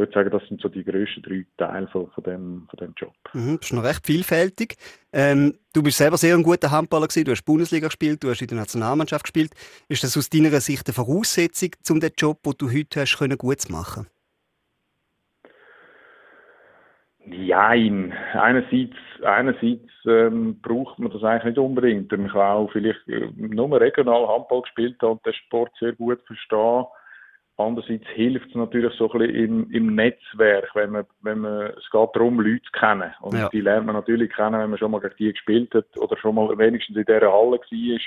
ich 0.03 0.15
würde 0.15 0.31
sagen, 0.31 0.31
das 0.31 0.49
sind 0.49 0.61
so 0.61 0.69
die 0.69 0.85
grössten 0.85 1.23
drei 1.23 1.45
Teile 1.59 1.87
von, 1.89 2.11
von, 2.11 2.25
dem, 2.25 2.67
von 2.71 2.79
dem 2.79 2.95
Job. 2.97 3.13
Mhm, 3.35 3.59
bist 3.59 3.73
noch 3.73 3.85
recht 3.85 4.07
vielfältig. 4.07 4.77
Ähm, 5.13 5.59
du 5.75 5.83
bist 5.83 5.99
selber 5.99 6.17
sehr 6.17 6.35
ein 6.35 6.43
guter 6.43 6.71
Handballer 6.71 7.07
gewesen. 7.07 7.25
Du 7.25 7.33
hast 7.33 7.45
Bundesliga 7.45 7.89
gespielt, 7.89 8.25
du 8.25 8.31
hast 8.31 8.41
in 8.41 8.49
der 8.49 8.59
Nationalmannschaft 8.59 9.25
gespielt. 9.25 9.53
Ist 9.89 10.03
das 10.03 10.17
aus 10.17 10.31
deiner 10.31 10.59
Sicht 10.61 10.87
eine 10.87 10.95
Voraussetzung, 10.95 11.71
um 11.91 12.01
den 12.01 12.13
Job, 12.17 12.43
den 12.43 12.55
du 12.57 12.71
heute 12.71 13.01
hast, 13.01 13.19
können 13.19 13.37
gut 13.37 13.61
zu 13.61 13.73
machen? 13.73 14.07
Nein. 17.27 18.13
Einerseits, 18.33 18.97
einerseits 19.23 19.91
ähm, 20.07 20.59
braucht 20.63 20.99
man 20.99 21.13
das 21.13 21.23
eigentlich 21.23 21.45
nicht 21.45 21.59
unbedingt. 21.59 22.11
Man 22.11 22.29
kann 22.29 22.41
auch 22.41 22.73
vielleicht 22.73 23.07
äh, 23.07 23.29
nur 23.37 23.81
regional 23.81 24.27
Handball 24.27 24.63
gespielt 24.63 24.97
haben 25.03 25.13
und 25.13 25.27
den 25.27 25.35
Sport 25.35 25.73
sehr 25.79 25.93
gut 25.93 26.21
verstehen 26.27 26.87
Andererseits 27.61 28.07
hilft 28.15 28.49
es 28.49 28.55
natürlich 28.55 28.95
so 28.95 29.11
ein 29.11 29.19
bisschen 29.19 29.35
im, 29.35 29.71
im 29.71 29.95
Netzwerk, 29.95 30.71
wenn 30.75 30.91
man, 30.91 31.05
wenn 31.21 31.41
man, 31.41 31.73
es 31.77 31.91
geht 31.91 32.09
darum, 32.15 32.41
Leute 32.41 32.63
zu 32.63 32.73
kennen. 32.73 33.13
Und 33.21 33.37
ja. 33.37 33.49
die 33.51 33.61
lernt 33.61 33.87
man 33.87 33.97
natürlich 33.97 34.33
kennen, 34.33 34.61
wenn 34.61 34.71
man 34.71 34.79
schon 34.79 34.91
mal 34.91 35.01
gegen 35.01 35.15
die 35.19 35.33
gespielt 35.33 35.75
hat 35.75 35.87
oder 35.99 36.17
schon 36.17 36.37
mal 36.37 36.57
wenigstens 36.57 36.97
in 36.97 37.05
dieser 37.05 37.33
Halle 37.33 37.59
war. 37.59 37.99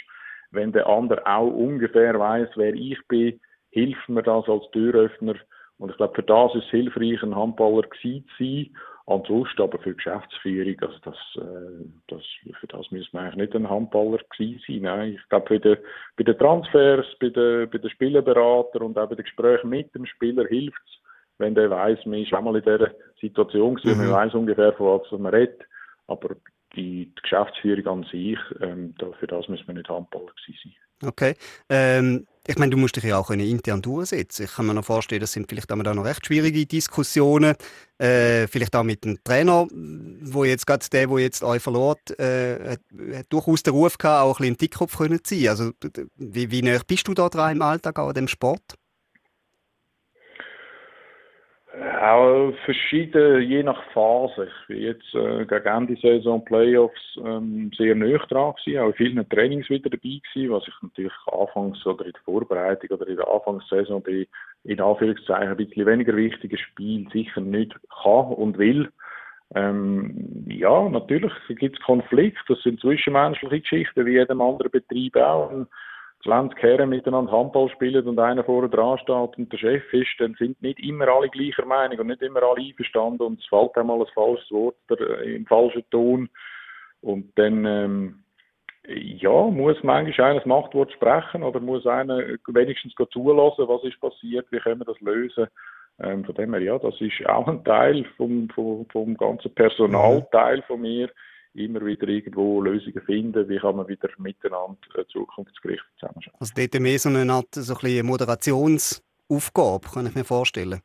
Wenn 0.51 0.72
der 0.72 0.88
andere 0.88 1.25
auch 1.25 1.48
ungefähr 1.48 2.18
weiß, 2.18 2.50
wer 2.56 2.74
ich 2.74 3.00
bin, 3.08 3.39
hilft 3.70 4.10
mir 4.10 4.24
das 4.24 4.48
als 4.48 4.70
Türöffner. 4.72 5.36
Und 5.78 5.92
ich 5.92 5.98
glaube, 5.98 6.16
für 6.16 6.24
das 6.24 6.56
ist 6.56 6.66
es 6.66 6.70
hilfreich, 6.70 7.22
ein 7.22 7.36
Handballer 7.36 7.84
zu 8.01 8.24
sein 8.38 8.70
Ansonsten 9.06 9.62
aber 9.62 9.80
für 9.80 9.94
Geschäftsführung, 9.94 10.76
also 10.80 10.98
das, 11.04 11.16
äh, 11.36 11.86
das, 12.08 12.22
für 12.60 12.68
das 12.68 12.90
müssen 12.90 13.12
wir 13.12 13.22
eigentlich 13.22 13.36
nicht 13.36 13.56
ein 13.56 13.70
Handballer 13.70 14.20
gewesen 14.30 14.62
sein. 14.66 14.82
Nein, 14.84 15.14
ich 15.16 15.30
glaube, 15.30 15.50
bei 15.50 15.58
den, 15.58 15.78
bei 16.16 16.24
den 16.24 16.38
Transfers, 16.38 17.06
bei 17.20 17.30
den, 17.30 17.70
bei 17.70 17.78
den 17.80 17.90
Spielerberatern 17.90 18.82
und 18.82 18.98
auch 18.98 19.10
bei 19.10 19.16
den 19.16 19.26
Gesprächen 19.26 19.70
mit 19.70 19.94
dem 19.94 20.06
Spieler 20.06 20.48
hilft 20.48 20.82
es, 20.86 21.04
wenn 21.38 21.54
der 21.54 21.70
weiß, 21.70 22.06
man 22.06 22.20
ist 22.20 22.34
auch 22.34 22.42
mal 22.42 22.56
in 22.56 22.64
dieser 22.64 22.92
Situation 23.20 23.76
gewesen, 23.76 24.00
mhm. 24.00 24.10
man 24.10 24.14
weiß 24.26 24.36
ungefähr, 24.36 24.72
von 24.74 25.02
was 25.02 25.20
man 25.20 25.34
redet. 25.34 25.64
Aber 26.08 26.36
die, 26.76 27.12
die 27.12 27.22
Geschäftsführung 27.22 27.88
an 27.88 28.04
sich, 28.10 28.40
ähm, 28.62 28.96
da, 29.00 29.12
für 29.20 29.28
das 29.28 29.50
müssen 29.50 29.68
wir 29.68 29.74
nicht 29.74 29.90
Handballer 29.90 30.32
gewesen 30.46 30.76
sein. 31.02 31.10
Okay. 31.10 31.36
Ähm, 31.70 32.26
ich 32.46 32.58
meine, 32.58 32.72
du 32.72 32.78
musst 32.78 32.98
dich 32.98 33.06
ja 33.06 33.18
auch 33.18 33.30
intern 33.30 33.82
durchsetzen. 33.82 34.46
Ich 34.46 34.56
kann 34.56 34.66
mir 34.66 34.74
noch 34.74 34.84
vorstellen, 34.84 35.22
das 35.22 35.32
sind 35.32 35.50
vielleicht 35.50 35.72
auch 35.72 35.76
noch 35.78 36.04
recht 36.04 36.26
schwierige 36.26 36.66
Diskussionen. 36.66 37.56
Äh, 37.98 38.48
vielleicht 38.48 38.76
auch 38.76 38.84
mit 38.84 39.06
dem 39.06 39.18
Trainer, 39.24 39.68
wo 39.72 40.44
jetzt 40.44 40.68
gerade 40.68 40.86
der, 40.92 41.08
der 41.08 41.20
jetzt 41.20 41.44
euch 41.44 41.62
verloren 41.62 42.00
äh, 42.18 42.72
hat, 42.72 42.82
hat 43.14 43.26
durchaus 43.30 43.64
den 43.64 43.74
Ruf 43.74 43.98
gehabt, 43.98 44.24
auch 44.24 44.40
ein 44.40 44.42
bisschen 44.42 44.54
im 44.54 44.58
Dickkopf 44.58 44.98
zu 44.98 45.36
sein. 45.36 45.48
Also, 45.48 45.72
wie, 46.18 46.52
wie 46.52 46.62
näher 46.62 46.82
bist 46.86 47.08
du 47.08 47.14
da 47.14 47.30
dran 47.30 47.54
im 47.54 47.62
Alltag 47.62 47.98
an 47.98 48.14
dem 48.14 48.28
Sport? 48.28 48.76
Auch 51.74 52.53
verschieden, 52.65 53.42
je 53.42 53.63
nach 53.63 53.82
Phase. 53.94 54.48
Ich 54.48 54.68
bin 54.68 54.82
jetzt 54.82 55.15
äh, 55.15 55.44
gegen 55.44 55.65
Ende 55.65 55.96
Saison 55.96 56.46
Playoffs 56.46 57.01
ähm, 57.18 57.72
sehr 57.75 57.96
nöch 57.96 58.24
dran 58.27 58.53
gewesen, 58.63 58.80
auch 58.80 58.88
in 58.89 58.94
vielen 58.94 59.30
Trainings 59.30 59.70
wieder 59.72 59.89
dabei 59.89 60.22
gewesen, 60.34 60.51
was 60.51 60.68
ich 60.68 60.74
natürlich 60.84 61.13
anfangs 61.32 61.84
oder 61.88 62.06
in 62.06 62.12
der 62.12 62.22
Vorbereitung 62.22 62.92
oder 62.92 63.08
in 63.08 63.15
der 63.15 63.27
Anfangssaison 63.27 64.03
bei 64.03 64.27
in 64.65 64.80
Anführungszeichen 64.80 65.48
ein 65.48 65.58
bisschen 65.58 65.88
weniger 65.88 66.15
wichtiges 66.15 66.60
Spiel 66.60 67.10
sicher 67.12 67.42
nicht 67.42 67.75
kann 68.03 68.27
und 68.27 68.60
will. 68.60 68.92
Ähm, 69.56 70.46
ja, 70.48 70.88
natürlich 70.89 71.34
gibt 71.48 71.80
es 71.80 71.86
Konflikte, 71.86 72.53
das 72.53 72.62
sind 72.62 72.82
zwischenmenschliche 72.82 73.62
Geschichten, 73.62 74.06
wie 74.06 74.13
jedem 74.13 74.42
anderen 74.42 74.72
Betrieb 74.72 75.15
auch. 75.15 75.50
Wenn 75.50 75.68
20 76.24 76.62
Herren 76.62 76.89
miteinander 76.89 77.32
Handball 77.32 77.70
spielen 77.70 78.08
und 78.08 78.18
einer 78.18 78.44
vorne 78.44 78.70
dran 78.70 78.98
steht 79.00 79.38
und 79.38 79.51
der 79.51 79.58
Chef 79.58 79.94
ist, 79.94 80.15
dann 80.20 80.36
sind 80.36 80.62
nicht 80.62 80.80
immer 80.80 81.08
alle 81.08 81.30
gleicher 81.30 81.65
Meinung 81.65 82.00
und 82.00 82.08
nicht 82.08 82.22
immer 82.22 82.44
alle 82.44 82.62
einverstanden 82.62 83.24
und 83.24 83.39
es 83.39 83.46
fällt 83.48 83.77
einmal 83.77 84.00
ein 84.00 84.08
falsches 84.13 84.50
Wort 84.51 84.75
im 85.25 85.46
falschen 85.46 85.84
Ton. 85.89 86.30
Und 87.01 87.38
dann, 87.38 87.65
ähm, 87.65 88.24
ja, 88.88 89.44
muss 89.48 89.84
manchmal 89.84 90.32
einer 90.32 90.39
das 90.39 90.46
Machtwort 90.46 90.94
sprechen 90.94 91.44
oder 91.44 91.60
muss 91.60 91.86
einer 91.86 92.20
wenigstens 92.48 92.94
zulassen, 93.12 93.68
was 93.68 93.84
ist 93.84 94.00
passiert, 94.00 94.48
wie 94.51 94.60
können 94.60 94.80
wir 94.80 94.86
das 94.86 95.00
lösen. 95.01 95.48
Ähm, 96.00 96.24
von 96.24 96.36
dem 96.36 96.53
her, 96.53 96.63
ja, 96.63 96.80
das 96.80 97.00
ist 97.01 97.25
auch 97.27 97.48
ein 97.48 97.63
Teil 97.65 98.06
vom, 98.18 98.50
vom, 98.50 98.86
vom 98.89 99.15
ganzen 99.15 99.53
Personalteil 99.53 100.62
von 100.63 100.82
mir, 100.82 101.10
immer 101.54 101.86
wieder 101.86 102.08
irgendwo 102.08 102.62
Lösungen 102.62 103.02
finden, 103.06 103.48
wie 103.48 103.60
kann 103.60 103.76
man 103.76 103.88
wieder 103.88 104.10
miteinander 104.18 104.78
zukunftsgerichtet 105.08 105.88
zusammenarbeiten. 106.00 106.38
Also 106.40 106.54
dort 106.56 106.80
mehr 106.80 107.00
so 107.00 107.10
eine 107.10 107.32
Art 107.32 107.54
so 107.54 107.76
ein 107.76 108.06
Moderationsaufgabe, 108.06 109.88
kann 109.94 110.08
ich 110.08 110.16
mir 110.16 110.24
vorstellen. 110.24 110.82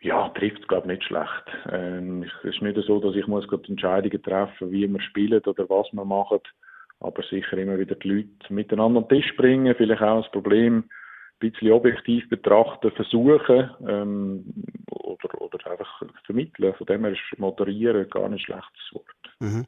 Ja, 0.00 0.28
trifft 0.30 0.60
es 0.60 0.68
glaube 0.68 0.88
nicht 0.88 1.04
schlecht. 1.04 1.44
Ähm, 1.70 2.24
es 2.24 2.54
ist 2.54 2.60
nicht 2.60 2.76
so, 2.86 3.00
dass 3.00 3.14
ich 3.14 3.26
muss 3.28 3.46
gerade 3.46 3.68
Entscheidungen 3.68 4.22
treffen, 4.22 4.72
wie 4.72 4.88
wir 4.88 5.00
spielen 5.00 5.42
oder 5.44 5.68
was 5.68 5.86
wir 5.92 6.04
machen, 6.04 6.40
aber 7.00 7.22
sicher 7.22 7.56
immer 7.56 7.78
wieder 7.78 7.94
die 7.94 8.08
Leute 8.08 8.52
miteinander 8.52 9.00
an 9.00 9.08
den 9.08 9.20
Tisch 9.20 9.36
bringen, 9.36 9.74
vielleicht 9.76 10.02
auch 10.02 10.22
das 10.22 10.32
Problem 10.32 10.84
bisschen 11.42 11.72
objektiv 11.72 12.28
betrachten, 12.28 12.92
versuchen 12.92 13.70
ähm, 13.86 14.44
einfach 15.72 16.02
vermitteln. 16.24 16.74
Von 16.74 16.86
dem 16.86 17.04
her 17.04 17.12
ist 17.12 17.38
moderieren 17.38 18.08
gar 18.10 18.28
nicht 18.28 18.44
schlechtes 18.44 18.92
Wort. 18.92 19.06
Mhm. 19.40 19.66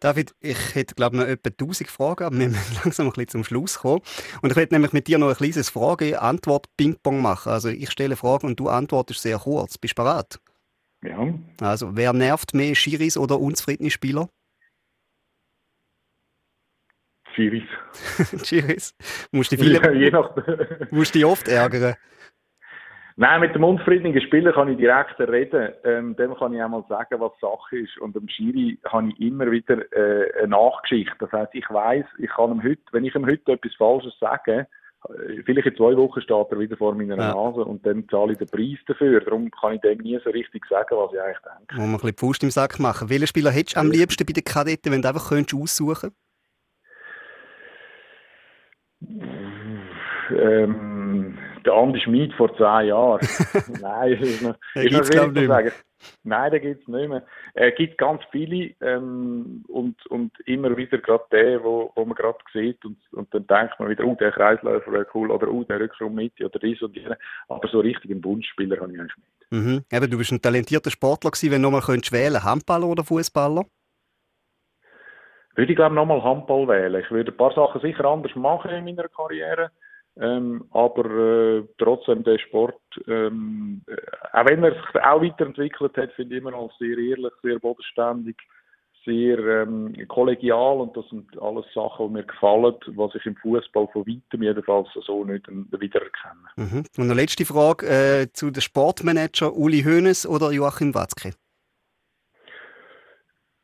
David, 0.00 0.34
ich 0.40 0.74
hätte 0.74 0.94
glaube 0.94 1.16
noch 1.16 1.24
etwa 1.24 1.48
1000 1.48 1.88
Fragen, 1.88 2.24
aber 2.24 2.38
wir 2.38 2.48
müssen 2.48 2.80
langsam 2.82 3.06
ein 3.06 3.12
bisschen 3.12 3.28
zum 3.28 3.44
Schluss 3.44 3.78
kommen. 3.78 4.02
Und 4.42 4.50
ich 4.50 4.56
werde 4.56 4.74
nämlich 4.74 4.92
mit 4.92 5.06
dir 5.06 5.18
noch 5.18 5.28
ein 5.28 5.36
kleines 5.36 5.70
Frage-Antwort-Ping-Pong 5.70 7.22
machen. 7.22 7.52
Also 7.52 7.68
ich 7.68 7.90
stelle 7.90 8.16
Fragen 8.16 8.48
und 8.48 8.60
du 8.60 8.68
antwortest 8.68 9.22
sehr 9.22 9.38
kurz. 9.38 9.78
Bist 9.78 9.98
du 9.98 10.02
bereit? 10.02 10.40
Ja. 11.02 11.32
Also, 11.60 11.96
wer 11.96 12.12
nervt 12.12 12.54
mehr, 12.54 12.74
Schiris 12.74 13.16
oder 13.16 13.38
unzufriedene 13.38 13.90
Spieler? 13.90 14.28
Schiris. 17.34 17.64
Schiris. 18.44 18.94
Musst 19.32 19.52
du 19.52 19.56
viele, 19.58 19.94
je 19.94 20.10
nach... 20.10 20.34
musst 20.90 21.14
dich 21.14 21.24
oft 21.24 21.48
ärgern? 21.48 21.94
Nein, 23.16 23.40
mit 23.40 23.54
dem 23.54 23.62
unzufriedenen 23.62 24.20
Spieler 24.22 24.52
kann 24.52 24.68
ich 24.68 24.76
direkt 24.76 25.20
reden. 25.20 25.72
Ähm, 25.84 26.16
dem 26.16 26.34
kann 26.34 26.52
ich 26.52 26.60
einmal 26.60 26.84
sagen, 26.88 27.20
was 27.20 27.32
Sache 27.40 27.78
ist. 27.78 27.96
Und 27.98 28.16
dem 28.16 28.28
Schiri 28.28 28.78
habe 28.86 29.10
ich 29.10 29.20
immer 29.20 29.50
wieder 29.50 29.78
äh, 29.92 30.32
eine 30.38 30.48
Nachgeschichte. 30.48 31.14
Das 31.20 31.30
heißt, 31.30 31.54
ich 31.54 31.68
weiß, 31.70 32.04
ich 32.18 32.30
kann 32.30 32.50
ihm 32.50 32.62
heute, 32.64 32.82
wenn 32.90 33.04
ich 33.04 33.14
ihm 33.14 33.26
heute 33.26 33.52
etwas 33.52 33.74
Falsches 33.76 34.18
sage, 34.18 34.66
äh, 35.08 35.42
vielleicht 35.44 35.68
in 35.68 35.76
zwei 35.76 35.96
Wochen 35.96 36.20
steht 36.22 36.50
er 36.50 36.58
wieder 36.58 36.76
vor 36.76 36.92
meiner 36.96 37.16
ja. 37.16 37.34
Nase 37.34 37.64
und 37.64 37.86
dann 37.86 38.08
zahle 38.08 38.32
ich 38.32 38.38
den 38.38 38.48
Preis 38.48 38.78
dafür. 38.88 39.20
Darum 39.20 39.48
kann 39.48 39.74
ich 39.74 39.80
dem 39.82 39.98
nie 39.98 40.18
so 40.24 40.30
richtig 40.30 40.64
sagen, 40.66 40.96
was 40.96 41.12
ich 41.12 41.20
eigentlich 41.20 41.38
denke. 41.38 41.74
Muss 41.76 41.78
man 41.78 41.90
ein 41.90 41.92
bisschen 41.92 42.16
Pfust 42.16 42.42
im 42.42 42.50
Sack 42.50 42.80
machen. 42.80 43.10
Welchen 43.10 43.28
Spieler 43.28 43.52
hättest 43.52 43.76
du 43.76 43.80
am 43.80 43.92
liebsten 43.92 44.26
bei 44.26 44.32
den 44.32 44.42
Kadetten, 44.42 44.90
wenn 44.90 45.02
du 45.02 45.08
einfach 45.08 45.28
könntest 45.28 45.54
aussuchen 45.54 46.10
ähm, 50.30 50.93
der 51.66 51.74
Andi 51.74 52.00
Schmid 52.00 52.32
vor 52.34 52.54
zehn 52.56 52.88
Jahren. 52.88 53.20
Nein, 53.80 54.12
ist 54.12 54.42
noch, 54.42 54.56
ist 54.74 54.92
noch 54.92 55.04
schwierig 55.04 55.34
zu 55.34 55.46
sagen. 55.46 55.72
Nein, 56.22 56.52
da 56.52 56.58
gibt 56.58 56.82
es 56.82 56.88
nicht 56.88 57.08
mehr. 57.08 57.24
Es 57.54 57.62
äh, 57.62 57.72
gibt 57.72 57.98
ganz 57.98 58.22
viele 58.30 58.74
ähm, 58.80 59.64
und, 59.68 60.04
und 60.06 60.32
immer 60.46 60.76
wieder 60.76 60.98
gerade 60.98 61.24
der, 61.32 61.64
wo, 61.64 61.92
wo 61.94 62.04
man 62.04 62.14
gerade 62.14 62.38
sieht 62.52 62.84
und, 62.84 62.98
und 63.12 63.32
dann 63.32 63.46
denkt 63.46 63.78
man 63.78 63.88
wieder, 63.88 64.04
oh, 64.04 64.14
der 64.14 64.32
Kreisläufer 64.32 64.92
wäre 64.92 65.06
cool 65.14 65.30
oder 65.30 65.48
oh, 65.48 65.64
der 65.64 65.80
Rückraum 65.80 66.14
mit 66.14 66.38
oder 66.40 66.58
dies 66.58 66.82
und 66.82 66.94
jenes. 66.96 67.16
Aber 67.48 67.68
so 67.68 67.80
richtig 67.80 68.10
einen 68.10 68.24
Wunschspieler 68.24 68.80
habe 68.80 68.92
ich 68.92 69.00
eigentlich 69.00 69.16
nicht. 69.16 69.34
Mhm. 69.50 69.84
Eben, 69.90 70.10
du 70.10 70.18
bist 70.18 70.32
ein 70.32 70.42
talentierter 70.42 70.90
Sportler 70.90 71.30
gewesen, 71.30 71.52
wenn 71.52 71.62
du 71.62 71.70
nochmal 71.70 71.86
könntest 71.86 72.12
wählen 72.12 72.42
Handballer 72.42 72.86
oder 72.86 73.04
Fußballer? 73.04 73.64
Würde 75.56 75.70
ich 75.70 75.76
glaube 75.76 75.94
nochmal 75.94 76.22
Handball 76.22 76.66
wählen. 76.66 77.00
Ich 77.00 77.10
würde 77.10 77.30
ein 77.30 77.36
paar 77.36 77.54
Sachen 77.54 77.80
sicher 77.80 78.04
anders 78.04 78.34
machen 78.34 78.72
in 78.72 78.84
meiner 78.84 79.08
Karriere. 79.08 79.70
Ähm, 80.16 80.64
aber 80.70 81.04
äh, 81.10 81.64
trotzdem 81.78 82.22
der 82.22 82.38
Sport, 82.38 82.80
ähm, 83.08 83.82
äh, 83.88 83.96
auch 84.32 84.46
wenn 84.46 84.62
er 84.62 84.72
sich 84.72 85.02
auch 85.02 85.20
weiterentwickelt 85.20 85.96
hat, 85.96 86.12
finde 86.12 86.36
ich 86.36 86.40
immer 86.40 86.52
noch 86.52 86.70
sehr 86.78 86.96
ehrlich, 86.96 87.32
sehr 87.42 87.58
bodenständig, 87.58 88.36
sehr 89.04 89.38
ähm, 89.38 89.92
kollegial 90.06 90.80
und 90.80 90.96
das 90.96 91.08
sind 91.08 91.26
alles 91.42 91.66
Sachen, 91.74 92.08
die 92.08 92.12
mir 92.12 92.22
gefallen, 92.22 92.76
was 92.94 93.14
ich 93.16 93.26
im 93.26 93.34
Fußball 93.36 93.88
von 93.92 94.06
weitem 94.06 94.42
jedenfalls 94.42 94.88
so 95.04 95.24
nicht 95.24 95.48
wiedererkenne. 95.48 96.48
Mhm. 96.56 96.84
Und 96.96 97.04
eine 97.04 97.14
letzte 97.14 97.44
Frage 97.44 97.86
äh, 97.86 98.32
zu 98.32 98.52
den 98.52 98.62
Sportmanager 98.62 99.52
Uli 99.56 99.82
Hoeneß 99.82 100.28
oder 100.28 100.52
Joachim 100.52 100.94
Watzke? 100.94 101.32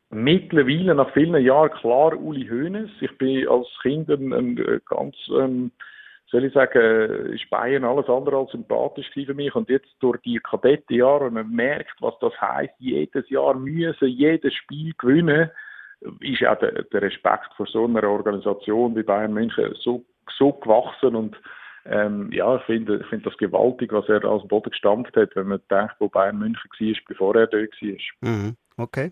Mittlerweile 0.09 0.93
nach 0.95 1.13
vielen 1.13 1.41
Jahren 1.41 1.71
klar 1.71 2.19
Uli 2.19 2.45
Hoeneß. 2.45 2.89
Ich 2.99 3.17
bin 3.17 3.47
als 3.47 3.67
Kind 3.81 4.09
ein, 4.09 4.33
ein 4.33 4.81
ganz 4.85 5.15
ähm, 5.39 5.71
soll 6.31 6.45
ich 6.45 6.53
sagen, 6.53 7.33
ist 7.33 7.49
Bayern 7.49 7.83
alles 7.83 8.07
andere 8.07 8.37
als 8.37 8.51
sympathisch 8.51 9.09
für 9.13 9.33
mich. 9.33 9.53
Und 9.53 9.69
jetzt 9.69 9.89
durch 9.99 10.19
die 10.21 10.39
Kadettenjahre, 10.39 11.25
wenn 11.25 11.33
man 11.33 11.51
merkt, 11.51 12.01
was 12.01 12.17
das 12.19 12.33
heißt, 12.39 12.73
jedes 12.79 13.29
Jahr 13.29 13.53
müssen, 13.53 14.07
jedes 14.07 14.53
Spiel 14.53 14.93
gewinnen, 14.97 15.51
ist 16.21 16.43
auch 16.45 16.57
der, 16.59 16.83
der 16.83 17.01
Respekt 17.01 17.53
vor 17.55 17.67
so 17.67 17.85
einer 17.85 18.03
Organisation 18.03 18.95
wie 18.95 19.03
Bayern 19.03 19.33
München 19.33 19.75
so, 19.79 20.03
so 20.37 20.53
gewachsen 20.53 21.15
und 21.15 21.37
ähm, 21.85 22.31
ja, 22.31 22.57
ich 22.57 22.61
finde 22.63 22.99
ich 23.01 23.07
find 23.07 23.25
das 23.25 23.35
gewaltig, 23.37 23.91
was 23.91 24.07
er 24.07 24.23
aus 24.23 24.43
dem 24.43 24.49
Boden 24.49 24.69
gestampft 24.69 25.15
hat, 25.17 25.35
wenn 25.35 25.47
man 25.47 25.61
denkt, 25.69 25.95
wo 25.99 26.09
Bayern 26.09 26.37
München 26.37 26.69
war, 26.79 26.95
bevor 27.07 27.35
er 27.35 27.47
dort 27.47 27.73
war. 27.81 28.29
Mhm. 28.29 28.55
Okay. 28.77 29.11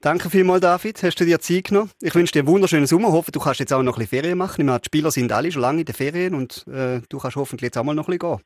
Danke 0.00 0.30
vielmals, 0.30 0.60
David. 0.60 1.02
Hast 1.02 1.16
du 1.16 1.24
dir 1.24 1.40
Zeit 1.40 1.64
genommen? 1.64 1.90
Ich 2.00 2.14
wünsche 2.14 2.32
dir 2.32 2.40
einen 2.40 2.48
wunderschönen 2.48 2.86
Sommer. 2.86 3.10
Hoffe, 3.10 3.32
du 3.32 3.40
kannst 3.40 3.60
jetzt 3.60 3.72
auch 3.72 3.82
noch 3.82 3.96
ein 3.96 4.00
bisschen 4.00 4.20
Ferien 4.22 4.38
machen. 4.38 4.60
Ich 4.60 4.66
meine, 4.66 4.80
die 4.80 4.86
Spieler 4.86 5.10
sind 5.10 5.32
alle 5.32 5.50
schon 5.50 5.62
lange 5.62 5.80
in 5.80 5.86
den 5.86 5.94
Ferien 5.94 6.34
und 6.34 6.66
äh, 6.68 7.00
du 7.08 7.18
kannst 7.18 7.36
hoffentlich 7.36 7.68
jetzt 7.68 7.78
auch 7.78 7.84
mal 7.84 7.94
noch 7.94 8.08
ein 8.08 8.18
bisschen 8.18 8.36
gehen. 8.36 8.44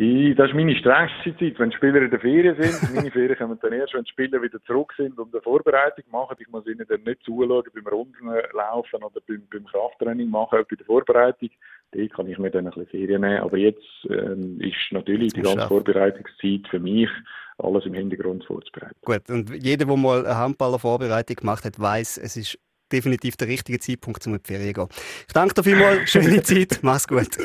Ich, 0.00 0.34
das 0.34 0.48
ist 0.48 0.54
meine 0.54 0.74
strengste 0.76 1.36
Zeit, 1.36 1.58
wenn 1.58 1.68
die 1.68 1.76
Spieler 1.76 2.00
in 2.00 2.10
der 2.10 2.20
Ferien 2.20 2.56
sind. 2.58 2.94
Meine 2.94 3.10
Ferien 3.10 3.36
kommen 3.36 3.58
dann 3.60 3.74
erst, 3.74 3.92
wenn 3.92 4.04
die 4.04 4.10
Spieler 4.10 4.40
wieder 4.40 4.58
zurück 4.62 4.94
sind 4.96 5.18
und 5.18 5.34
eine 5.34 5.42
Vorbereitung 5.42 6.04
machen. 6.10 6.38
Ich 6.40 6.48
muss 6.48 6.66
ihnen 6.66 6.86
dann 6.88 7.02
nicht 7.02 7.22
zuschauen 7.22 7.62
beim 7.74 7.86
Rundenlaufen 7.86 9.02
oder 9.02 9.20
beim, 9.28 9.42
beim 9.52 9.66
Krafttraining 9.66 10.30
machen, 10.30 10.64
bei 10.70 10.76
der 10.76 10.86
Vorbereitung. 10.86 11.50
Da 11.90 12.06
kann 12.06 12.28
ich 12.28 12.38
mir 12.38 12.50
dann 12.50 12.66
ein 12.66 12.72
bisschen 12.72 12.86
Ferien 12.86 13.20
nehmen. 13.20 13.40
Aber 13.40 13.58
jetzt 13.58 13.84
ähm, 14.08 14.58
ist 14.62 14.90
natürlich 14.90 15.34
die 15.34 15.42
ganze 15.42 15.68
Vorbereitungszeit 15.68 16.66
für 16.70 16.80
mich 16.80 17.10
alles 17.58 17.84
im 17.84 17.92
Hintergrund 17.92 18.42
vorzubereiten. 18.46 18.96
Gut, 19.04 19.28
und 19.28 19.50
jeder, 19.62 19.84
der 19.84 19.96
mal 19.98 20.24
eine 20.24 20.34
Handballer-Vorbereitung 20.34 21.36
gemacht 21.36 21.66
hat, 21.66 21.78
weiß, 21.78 22.16
es 22.16 22.38
ist 22.38 22.58
definitiv 22.90 23.36
der 23.36 23.48
richtige 23.48 23.78
Zeitpunkt, 23.78 24.26
um 24.26 24.32
in 24.32 24.40
die 24.42 24.50
Ferien 24.50 24.74
zu 24.74 24.86
gehen. 24.86 24.88
Ich 25.26 25.34
danke 25.34 25.52
dir 25.52 25.62
vielmals, 25.62 26.08
schöne 26.10 26.42
Zeit, 26.42 26.78
mach's 26.80 27.06
gut. 27.06 27.36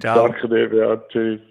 Ciao. 0.00 0.26
Danke 0.26 0.48
dir, 0.48 0.74
ja, 0.74 0.96
tschüss. 1.08 1.49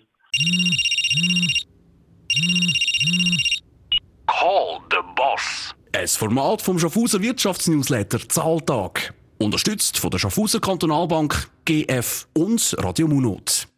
Call 4.27 4.79
the 4.91 4.97
Boss. 5.15 5.73
Ein 5.91 6.07
Format 6.07 6.61
vom 6.61 6.77
Schaffhauser 6.77 7.21
Wirtschaftsnewsletter 7.21 8.29
Zahltag. 8.29 9.13
Unterstützt 9.39 9.97
von 9.97 10.11
der 10.11 10.19
Schaffhauser 10.19 10.59
Kantonalbank, 10.59 11.49
GF 11.65 12.27
und 12.33 12.75
Radio 12.77 13.07
Munot. 13.07 13.68